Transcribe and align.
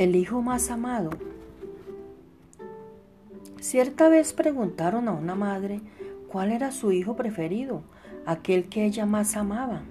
El 0.00 0.16
hijo 0.16 0.40
más 0.40 0.70
amado. 0.70 1.10
Cierta 3.60 4.08
vez 4.08 4.32
preguntaron 4.32 5.08
a 5.08 5.12
una 5.12 5.34
madre 5.34 5.82
cuál 6.26 6.52
era 6.52 6.72
su 6.72 6.90
hijo 6.90 7.16
preferido, 7.16 7.82
aquel 8.24 8.70
que 8.70 8.86
ella 8.86 9.04
más 9.04 9.36
amaba. 9.36 9.82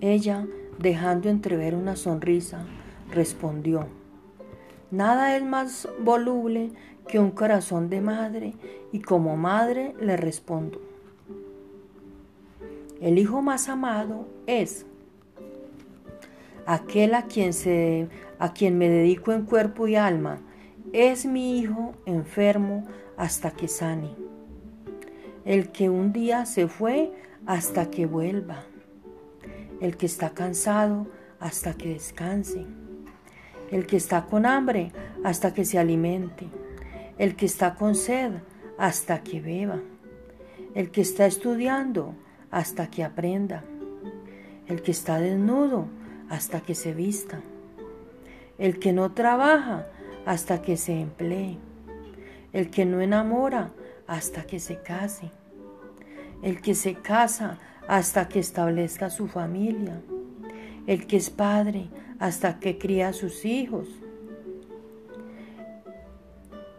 Ella, 0.00 0.46
dejando 0.78 1.28
entrever 1.28 1.74
una 1.74 1.96
sonrisa, 1.96 2.64
respondió, 3.10 3.86
Nada 4.90 5.36
es 5.36 5.44
más 5.44 5.86
voluble 6.02 6.70
que 7.08 7.18
un 7.18 7.30
corazón 7.30 7.90
de 7.90 8.00
madre 8.00 8.54
y 8.90 9.00
como 9.02 9.36
madre 9.36 9.94
le 10.00 10.16
respondo. 10.16 10.80
El 13.02 13.18
hijo 13.18 13.42
más 13.42 13.68
amado 13.68 14.26
es 14.46 14.86
aquel 16.66 17.14
a 17.14 17.22
quien, 17.22 17.52
se, 17.52 18.08
a 18.38 18.52
quien 18.52 18.76
me 18.76 18.88
dedico 18.88 19.32
en 19.32 19.44
cuerpo 19.44 19.88
y 19.88 19.96
alma, 19.96 20.40
es 20.92 21.24
mi 21.24 21.58
hijo 21.58 21.94
enfermo 22.04 22.84
hasta 23.16 23.52
que 23.52 23.68
sane. 23.68 24.10
El 25.44 25.70
que 25.70 25.88
un 25.88 26.12
día 26.12 26.44
se 26.44 26.66
fue 26.66 27.12
hasta 27.46 27.90
que 27.90 28.06
vuelva. 28.06 28.64
El 29.80 29.96
que 29.96 30.06
está 30.06 30.30
cansado 30.30 31.06
hasta 31.38 31.74
que 31.74 31.90
descanse. 31.90 32.66
El 33.70 33.86
que 33.86 33.96
está 33.96 34.26
con 34.26 34.44
hambre 34.44 34.92
hasta 35.24 35.54
que 35.54 35.64
se 35.64 35.78
alimente. 35.78 36.48
El 37.18 37.36
que 37.36 37.46
está 37.46 37.76
con 37.76 37.94
sed 37.94 38.32
hasta 38.78 39.22
que 39.22 39.40
beba. 39.40 39.80
El 40.74 40.90
que 40.90 41.00
está 41.00 41.26
estudiando 41.26 42.14
hasta 42.50 42.90
que 42.90 43.04
aprenda. 43.04 43.64
El 44.66 44.82
que 44.82 44.90
está 44.90 45.20
desnudo 45.20 45.88
hasta 46.28 46.60
que 46.60 46.74
se 46.74 46.92
vista, 46.92 47.40
el 48.58 48.78
que 48.78 48.92
no 48.92 49.12
trabaja 49.12 49.86
hasta 50.24 50.62
que 50.62 50.76
se 50.76 51.00
emplee, 51.00 51.58
el 52.52 52.70
que 52.70 52.84
no 52.84 53.00
enamora 53.00 53.70
hasta 54.06 54.44
que 54.44 54.60
se 54.60 54.80
case, 54.80 55.30
el 56.42 56.60
que 56.60 56.74
se 56.74 56.94
casa 56.94 57.58
hasta 57.88 58.28
que 58.28 58.40
establezca 58.40 59.10
su 59.10 59.28
familia, 59.28 60.00
el 60.86 61.06
que 61.06 61.16
es 61.16 61.30
padre 61.30 61.88
hasta 62.18 62.58
que 62.58 62.78
cría 62.78 63.08
a 63.08 63.12
sus 63.12 63.44
hijos, 63.44 63.88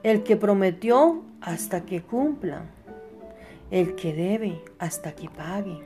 el 0.04 0.24
que 0.24 0.36
prometió 0.36 1.24
hasta 1.42 1.86
que 1.86 2.02
cumpla, 2.02 2.64
el 3.72 3.96
que 3.96 4.14
debe 4.14 4.62
hasta 4.80 5.14
que 5.14 5.30
pague, 5.30 5.80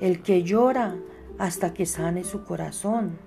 el 0.00 0.22
que 0.22 0.42
llora 0.42 0.96
hasta 1.38 1.74
que 1.74 1.86
sane 1.86 2.24
su 2.24 2.44
corazón. 2.44 3.18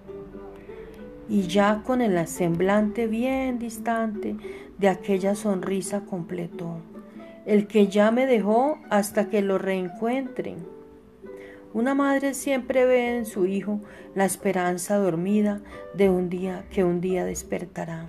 Y 1.30 1.44
ya 1.44 1.84
con 1.86 2.02
el 2.02 2.26
semblante 2.28 3.08
bien 3.08 3.60
distante 3.60 4.38
de 4.78 4.90
aquella 4.90 5.36
sonrisa 5.36 6.02
completó, 6.06 6.78
el 7.46 7.68
que 7.68 7.88
ya 7.88 8.12
me 8.12 8.26
dejó 8.26 8.80
hasta 8.90 9.30
que 9.30 9.42
lo 9.42 9.58
reencuentren. 9.58 10.66
Una 11.74 11.94
madre 11.94 12.34
siempre 12.34 12.86
ve 12.86 13.18
en 13.18 13.26
su 13.26 13.46
hijo 13.46 13.82
la 14.16 14.26
esperanza 14.26 14.96
dormida 14.96 15.62
de 15.94 16.10
un 16.10 16.30
día 16.30 16.66
que 16.72 16.84
un 16.84 17.02
día 17.02 17.26
despertará. 17.26 18.08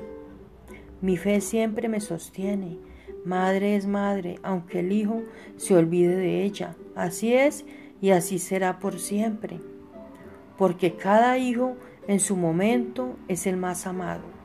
Mi 1.01 1.17
fe 1.17 1.41
siempre 1.41 1.89
me 1.89 2.01
sostiene. 2.01 2.79
Madre 3.25 3.77
es 3.77 3.87
madre, 3.87 4.39
aunque 4.43 4.81
el 4.81 4.93
hijo 4.93 5.23
se 5.57 5.77
olvide 5.77 6.17
de 6.17 6.45
ella. 6.45 6.77
Así 6.95 7.35
es 7.35 7.65
y 8.01 8.11
así 8.11 8.39
será 8.39 8.79
por 8.79 8.99
siempre 9.01 9.61
porque 10.59 10.97
cada 10.97 11.39
hijo 11.39 11.77
en 12.09 12.21
su 12.21 12.37
momento 12.37 13.17
es 13.29 13.47
el 13.47 13.57
más 13.57 13.87
amado. 13.87 14.38